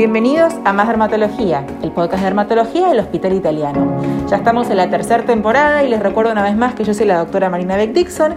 [0.00, 4.00] Bienvenidos a Más Dermatología, el podcast de dermatología del Hospital Italiano.
[4.30, 7.04] Ya estamos en la tercera temporada y les recuerdo una vez más que yo soy
[7.04, 8.34] la doctora Marina Beck Dixon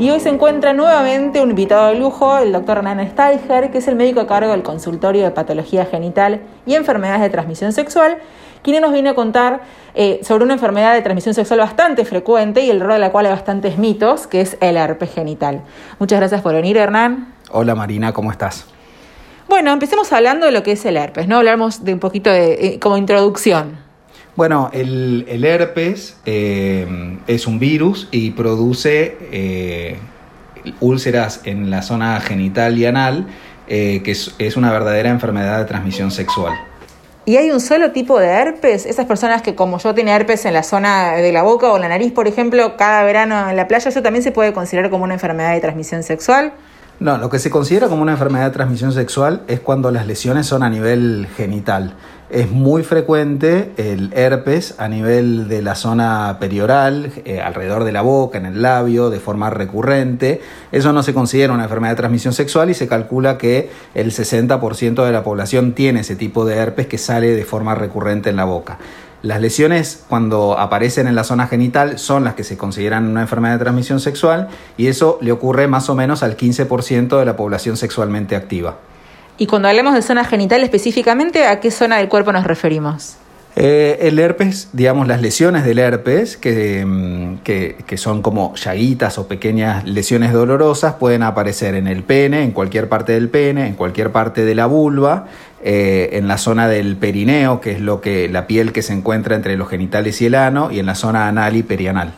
[0.00, 3.86] y hoy se encuentra nuevamente un invitado de lujo, el doctor Hernán Steiger, que es
[3.86, 8.18] el médico a cargo del consultorio de patología genital y enfermedades de transmisión sexual,
[8.62, 9.60] quien nos viene a contar
[9.94, 13.26] eh, sobre una enfermedad de transmisión sexual bastante frecuente y el rol de la cual
[13.26, 15.60] hay bastantes mitos, que es el herpes genital.
[16.00, 17.34] Muchas gracias por venir, Hernán.
[17.52, 18.73] Hola Marina, ¿cómo estás?
[19.48, 21.36] Bueno, empecemos hablando de lo que es el herpes, ¿no?
[21.36, 23.78] Hablamos de un poquito de, eh, como introducción.
[24.36, 29.98] Bueno, el, herpes eh, es un virus y produce eh,
[30.80, 33.26] úlceras en la zona genital y anal,
[33.68, 36.52] que es, una verdadera enfermedad de transmisión sexual.
[37.26, 38.84] ¿Y hay un solo tipo de herpes?
[38.86, 41.88] Esas personas que como yo tienen herpes en la zona de la boca o la
[41.88, 45.14] nariz, por ejemplo, cada verano en la playa, ¿eso también se puede considerar como una
[45.14, 46.52] enfermedad de transmisión sexual?
[47.00, 50.46] No, lo que se considera como una enfermedad de transmisión sexual es cuando las lesiones
[50.46, 51.94] son a nivel genital.
[52.30, 58.02] Es muy frecuente el herpes a nivel de la zona perioral, eh, alrededor de la
[58.02, 60.40] boca, en el labio, de forma recurrente.
[60.70, 65.04] Eso no se considera una enfermedad de transmisión sexual y se calcula que el 60%
[65.04, 68.44] de la población tiene ese tipo de herpes que sale de forma recurrente en la
[68.44, 68.78] boca.
[69.24, 73.54] Las lesiones cuando aparecen en la zona genital son las que se consideran una enfermedad
[73.54, 77.78] de transmisión sexual y eso le ocurre más o menos al 15% de la población
[77.78, 78.76] sexualmente activa.
[79.38, 83.16] Y cuando hablamos de zona genital específicamente, ¿a qué zona del cuerpo nos referimos?
[83.56, 89.28] Eh, el herpes, digamos, las lesiones del herpes, mm, que, que, son como llaguitas o
[89.28, 94.10] pequeñas lesiones dolorosas, pueden aparecer en el pene, en cualquier parte del pene, en cualquier
[94.10, 95.28] parte de la vulva,
[95.66, 99.34] eh, en la zona del perineo, que es lo que, la piel que se encuentra
[99.34, 102.12] entre los genitales y el ano, y en la zona anal y perianal.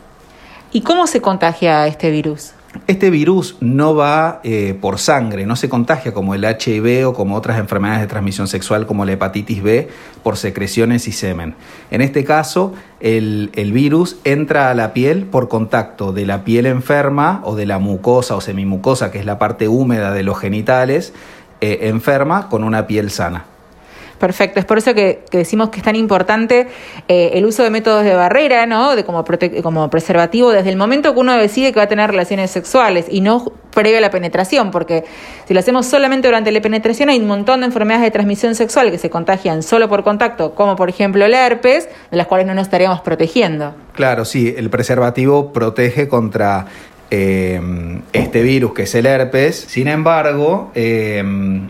[0.72, 2.54] ¿Y cómo se contagia este virus?
[2.86, 7.36] Este virus no va eh, por sangre, no se contagia como el HIV o como
[7.36, 9.88] otras enfermedades de transmisión sexual como la hepatitis B
[10.24, 11.54] por secreciones y semen.
[11.90, 17.40] En este caso, el, virus entra a la piel por contacto de la piel enferma
[17.44, 21.12] o de la mucosa o semimucosa, que es la parte húmeda de los genitales,
[21.60, 23.44] eh, enferma con una piel sana.
[24.18, 26.68] Perfecto, es por eso que, decimos que es tan importante
[27.06, 28.96] eh, el uso de métodos de barrera, ¿no?
[28.96, 29.24] De como,
[29.62, 33.20] como preservativo desde el momento que uno decide que va a tener relaciones sexuales y
[33.20, 35.04] no previo a la penetración, porque
[35.46, 38.90] si lo hacemos solamente durante la penetración hay un montón de enfermedades de transmisión sexual
[38.90, 42.54] que se contagian solo por contacto, como por ejemplo el herpes, de las cuales no
[42.54, 43.74] nos estaríamos protegiendo.
[43.92, 46.66] Claro, sí, el preservativo protege contra
[47.10, 47.60] eh,
[48.12, 49.56] este virus que es el herpes.
[49.56, 51.22] Sin embargo, eh,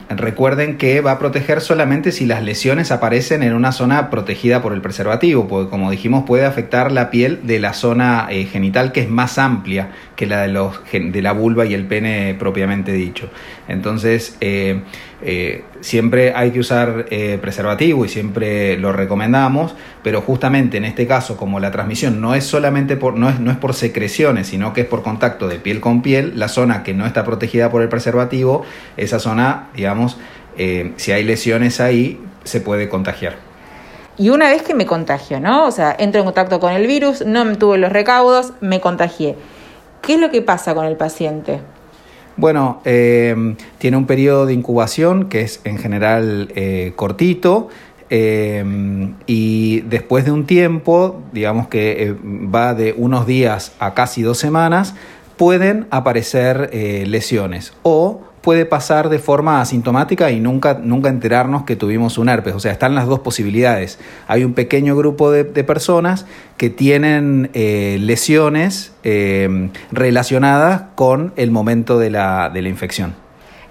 [0.08, 4.72] recuerden que va a proteger solamente si las lesiones aparecen en una zona protegida por
[4.72, 9.00] el preservativo, porque como dijimos puede afectar la piel de la zona eh, genital que
[9.00, 13.28] es más amplia que la de, los, de la vulva y el pene propiamente dicho.
[13.68, 14.38] Entonces,
[15.80, 17.06] siempre hay que usar
[17.40, 22.44] preservativo y siempre lo recomendamos, pero justamente en este caso, como la transmisión no es
[22.44, 25.80] solamente por, no es, no es por secreciones, sino que es por contacto, de piel
[25.80, 28.64] con piel, la zona que no está protegida por el preservativo,
[28.96, 30.18] esa zona, digamos,
[30.58, 33.36] eh, si hay lesiones ahí, se puede contagiar.
[34.18, 35.66] Y una vez que me contagio, ¿no?
[35.66, 39.36] O sea, entro en contacto con el virus, no me tuve los recaudos, me contagié.
[40.00, 41.60] ¿Qué es lo que pasa con el paciente?
[42.36, 47.68] Bueno, eh, tiene un periodo de incubación que es en general eh, cortito.
[48.08, 54.94] y después de un tiempo, digamos que va de unos días a casi dos semanas,
[55.36, 61.74] pueden aparecer eh, lesiones o puede pasar de forma asintomática y nunca, nunca enterarnos que
[61.74, 62.54] tuvimos un herpes.
[62.54, 63.98] O sea, están las dos posibilidades.
[64.28, 66.26] Hay un pequeño grupo de, personas
[66.56, 73.25] que tienen eh, lesiones eh, relacionadas con el momento de la, de la infección.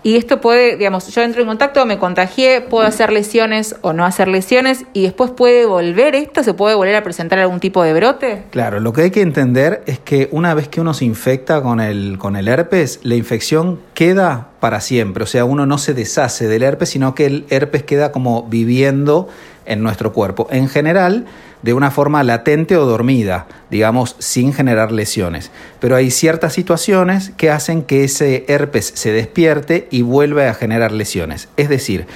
[0.05, 4.05] Y esto puede, digamos, yo entro en contacto, me contagié, puedo hacer lesiones o no
[4.05, 7.91] hacer lesiones y después puede volver esto, se puede volver a presentar algún tipo de
[7.95, 8.43] brote.
[8.51, 11.79] Claro, lo que hay que entender es que una vez que uno se infecta con
[11.79, 15.23] el, con el herpes, la infección queda para siempre.
[15.23, 19.27] O sea, uno no se deshace del herpes, sino que el herpes queda como viviendo
[19.67, 20.47] en nuestro cuerpo.
[20.49, 21.27] En general,
[21.61, 25.51] de una forma latente o dormida, digamos, sin generar lesiones.
[25.79, 30.91] Pero hay ciertas situaciones que hacen que ese herpes se despierte y vuelva a generar
[30.91, 31.47] lesiones.
[31.57, 32.07] Es decir,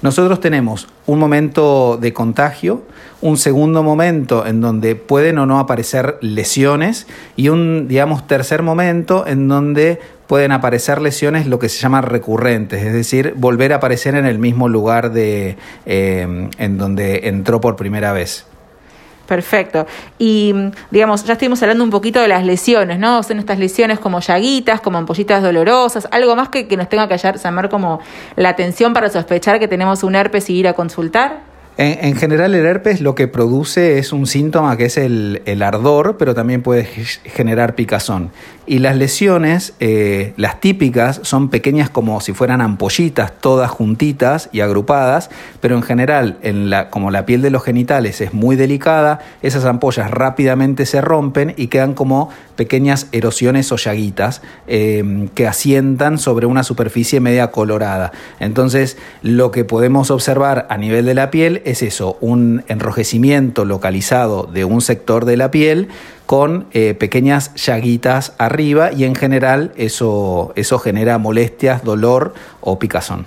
[0.00, 2.82] nosotros tenemos un momento de contagio,
[3.22, 9.26] un segundo momento en donde pueden o no aparecer lesiones y un, digamos, tercer momento
[9.26, 14.16] en donde pueden aparecer lesiones lo que se llama recurrentes, es decir, volver a aparecer
[14.16, 18.46] en el mismo lugar de, eh, en donde entró por primera vez.
[19.26, 19.86] Perfecto.
[20.18, 20.52] Y
[20.90, 23.22] digamos, ya estuvimos hablando un poquito de las lesiones, ¿no?
[23.22, 27.16] Son estas lesiones como llaguitas, como ampollitas dolorosas, algo más que, que nos tenga que
[27.16, 28.00] llamar como
[28.36, 31.51] la atención para sospechar que tenemos un herpes y ir a consultar.
[31.78, 36.34] En, general el herpes lo que produce es un síntoma que es el, ardor, pero
[36.34, 38.30] también puede generar picazón.
[38.66, 44.60] Y las lesiones, eh, las típicas, son pequeñas como si fueran ampollitas, todas juntitas y
[44.60, 45.30] agrupadas,
[45.60, 49.64] pero en general, en la, como la piel de los genitales es muy delicada, esas
[49.64, 56.46] ampollas rápidamente se rompen y quedan como pequeñas erosiones o llaguitas eh, que asientan sobre
[56.46, 58.12] una superficie media colorada.
[58.38, 64.44] Entonces, lo que podemos observar a nivel de la piel es eso, un enrojecimiento localizado
[64.44, 65.88] de un sector de la piel
[66.26, 73.26] con eh, pequeñas llaguitas arriba y en general eso, eso genera molestias, dolor o picazón.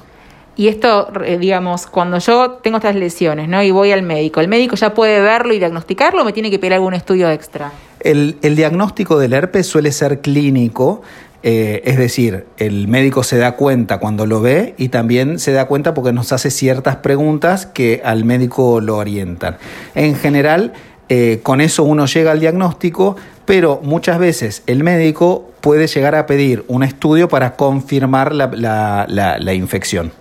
[0.57, 3.61] Y esto, eh, digamos, cuando yo tengo estas lesiones ¿no?
[3.61, 6.59] y voy al médico, ¿el médico ya puede verlo y diagnosticarlo o me tiene que
[6.59, 7.73] pedir algún estudio extra?
[7.99, 11.01] El, el diagnóstico del herpes suele ser clínico,
[11.47, 15.67] eh, es decir, el médico se da cuenta cuando lo ve y también se da
[15.67, 19.57] cuenta porque nos hace ciertas preguntas que al médico lo orientan.
[19.93, 20.73] En general,
[21.07, 23.15] eh, con eso uno llega al diagnóstico,
[23.45, 30.11] pero muchas veces el médico puede llegar a pedir un estudio para confirmar la, infección.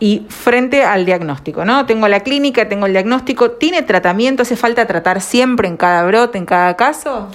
[0.00, 1.84] Y frente al diagnóstico, ¿no?
[1.84, 4.40] Tengo la clínica, tengo el diagnóstico, ¿tiene tratamiento?
[4.40, 7.28] ¿Hace falta tratar siempre en cada brote, en cada caso?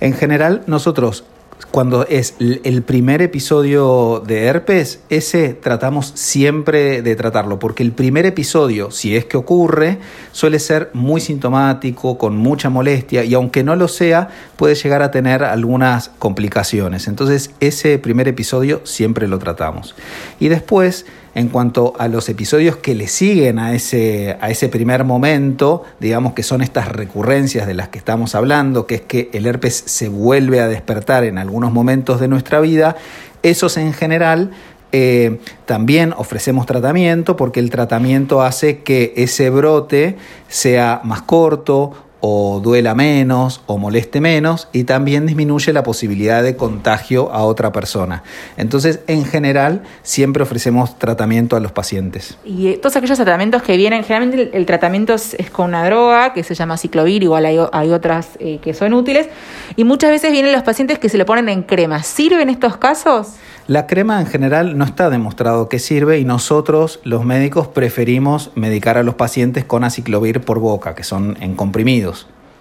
[0.00, 1.22] En general, nosotros
[1.70, 8.26] cuando es el primer episodio de herpes, ese tratamos siempre de tratarlo, porque el primer
[8.26, 9.98] episodio, si es que ocurre,
[10.32, 15.10] suele ser muy sintomático, con mucha molestia, y aunque no lo sea, puede llegar a
[15.10, 17.08] tener algunas complicaciones.
[17.08, 19.94] Entonces, ese primer episodio siempre lo tratamos.
[20.38, 25.04] Y después, en cuanto a los episodios que le siguen a ese, a ese primer
[25.04, 29.46] momento, digamos que son estas recurrencias de las que estamos hablando, que es que el
[29.46, 32.96] herpes se vuelve a despertar en algunos momentos de nuestra vida,
[33.42, 34.50] esos en general
[34.94, 40.16] eh, también ofrecemos tratamiento porque el tratamiento hace que ese brote
[40.48, 41.92] sea más corto
[42.24, 47.72] o duela menos o moleste menos y también disminuye la posibilidad de contagio a otra
[47.72, 48.22] persona.
[48.56, 52.38] Entonces, en general, siempre ofrecemos tratamiento a los pacientes.
[52.44, 56.54] Y todos aquellos tratamientos que vienen, generalmente el, tratamiento es, con una droga que se
[56.54, 59.28] llama ciclovir, igual hay, otras eh, que son útiles,
[59.74, 62.04] y muchas veces vienen los pacientes que se lo ponen en crema.
[62.04, 63.32] ¿Sirve en estos casos?
[63.68, 68.98] La crema en general no está demostrado que sirve y nosotros los médicos preferimos medicar
[68.98, 72.11] a los pacientes con aciclovir por boca, que son en comprimidos.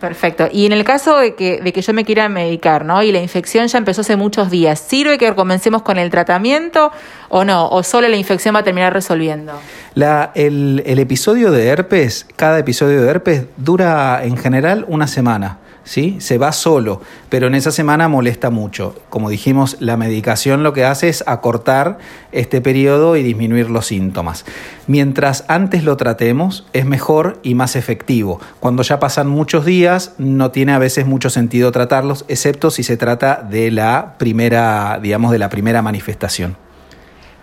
[0.01, 0.50] Perfecto.
[0.51, 3.03] Y en el caso de que, de que yo me quiera medicar, ¿no?
[3.03, 6.92] Y la infección ya empezó hace muchos días, ¿sirve que comencemos con el tratamiento
[7.30, 7.69] o no?
[7.69, 9.53] ¿O solo la infección va a terminar resolviendo?
[9.94, 15.59] La, el, el episodio de herpes, cada episodio de herpes dura en general una semana.
[15.83, 16.18] ¿Sí?
[16.19, 18.95] Se va solo, pero en esa semana molesta mucho.
[19.10, 21.98] Como dijimos, la medicación lo que hace es acortar
[22.31, 24.45] este periodo y disminuir los síntomas.
[24.88, 28.39] Mientras antes lo tratemos, es mejor y más efectivo.
[28.60, 32.98] Cuando ya pasan muchos días, no tiene a veces mucho sentido tratarlos, excepto si se
[32.98, 36.57] trata de la primera, digamos, de la primera manifestación.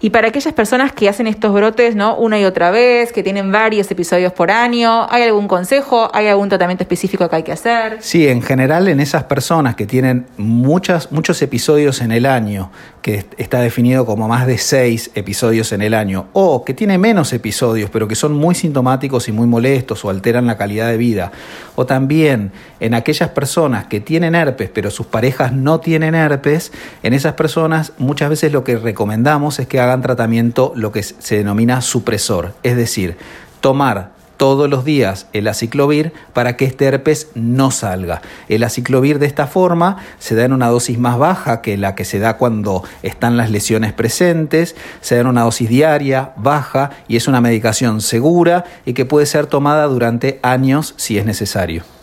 [0.00, 2.16] Y para aquellas personas que hacen estos brotes, ¿no?
[2.16, 6.08] Una y otra vez, que tienen varios episodios por año, ¿hay algún consejo?
[6.14, 7.98] ¿Hay algún tratamiento específico que hay que hacer?
[8.00, 12.70] Sí, en general en esas personas que tienen muchas, muchos episodios en el año,
[13.02, 17.32] que está definido como más de seis episodios en el año, o que tiene menos
[17.32, 21.32] episodios, pero que son muy sintomáticos y muy molestos o alteran la calidad de vida,
[21.74, 27.14] o también en aquellas personas que tienen herpes, pero sus parejas no tienen herpes, en
[27.14, 31.80] esas personas muchas veces lo que recomendamos es que hagan tratamiento lo que se denomina
[31.80, 33.16] supresor, es decir,
[33.60, 38.22] tomar todos los días el aciclovir para que este herpes no salga.
[38.48, 42.06] El aciclovir de esta forma se da en una dosis más baja que la que
[42.06, 47.16] se da cuando están las lesiones presentes, se da en una dosis diaria, baja y
[47.16, 51.97] es una medicación segura y que puede ser tomada durante años si es necesario.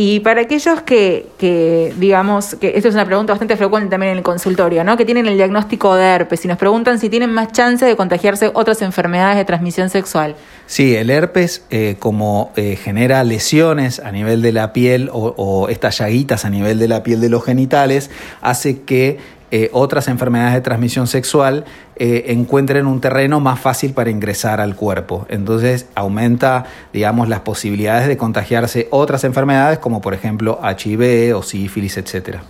[0.00, 4.22] Y para aquellos que, digamos, que esto es una pregunta bastante frecuente también en el
[4.22, 4.96] consultorio, ¿no?
[4.96, 8.52] Que tienen el diagnóstico de herpes y nos preguntan si tienen más chance de contagiarse
[8.54, 10.36] otras enfermedades de transmisión sexual.
[10.66, 15.98] Sí, el herpes, eh, como eh, genera lesiones a nivel de la piel o estas
[15.98, 18.08] llaguitas a nivel de la piel de los genitales,
[18.40, 19.18] hace que
[19.50, 21.64] eh, otras enfermedades de transmisión sexual
[21.96, 25.26] eh, encuentren un terreno más fácil para ingresar al cuerpo.
[25.30, 31.96] Entonces aumenta, digamos, las posibilidades de contagiarse otras enfermedades como por ejemplo HIV o sífilis,
[31.96, 32.42] etcétera.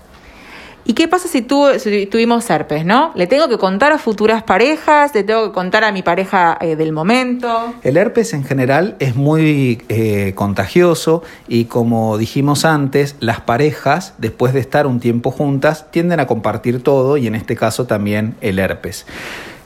[0.89, 3.13] ¿Y qué pasa si, tuvimos herpes, no?
[3.15, 5.15] ¿Le tengo que contar a futuras parejas?
[5.15, 7.75] ¿Le tengo que contar a mi pareja eh, del momento?
[7.83, 14.55] El herpes en general es muy eh, contagioso y como dijimos antes, las parejas, después
[14.55, 18.59] de estar un tiempo juntas, tienden a compartir todo y en este caso también el
[18.59, 19.05] herpes.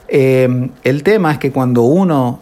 [0.09, 2.41] Eh, el tema es que cuando uno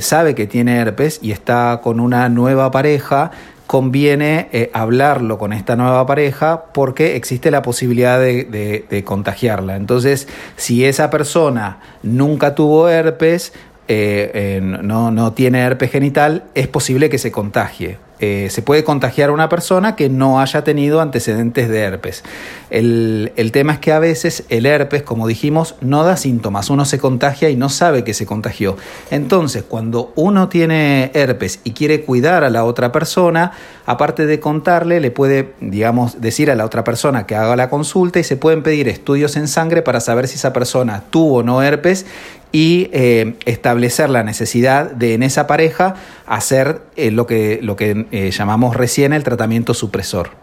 [0.00, 3.30] sabe que tiene herpes y está con una nueva pareja,
[3.66, 9.76] conviene eh, hablarlo con esta nueva pareja porque existe la posibilidad de, contagiarla.
[9.76, 13.52] Entonces, si esa persona nunca tuvo herpes,
[13.88, 17.98] eh, no, no tiene herpes genital, es posible que se contagie.
[18.24, 22.22] Eh, se puede contagiar a una persona que no haya tenido antecedentes de herpes.
[22.70, 27.00] El, tema es que a veces el herpes, como dijimos, no da síntomas, uno se
[27.00, 28.76] contagia y no sabe que se contagió.
[29.10, 33.54] Entonces, cuando uno tiene herpes y quiere cuidar a la otra persona,
[33.86, 38.20] aparte de contarle, le puede, digamos, decir a la otra persona que haga la consulta
[38.20, 41.60] y se pueden pedir estudios en sangre para saber si esa persona tuvo o no
[41.60, 42.06] herpes
[42.52, 45.94] y eh, establecer la necesidad de en esa pareja
[46.26, 50.42] hacer eh, lo que, lo que eh, llamamos recién el tratamiento supresor.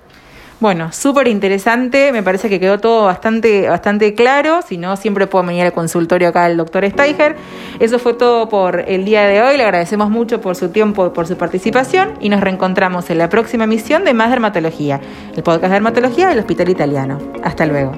[0.59, 5.45] Bueno, súper interesante, me parece que quedó todo bastante, bastante claro, si no, siempre puedo
[5.45, 7.37] venir al consultorio acá del doctor Steiger.
[7.79, 11.11] Eso fue todo por el día de hoy, le agradecemos mucho por su tiempo y
[11.11, 14.99] por su participación y nos reencontramos en la próxima emisión de Más Dermatología,
[15.33, 17.19] el podcast de dermatología del Hospital Italiano.
[17.41, 17.93] Hasta luego.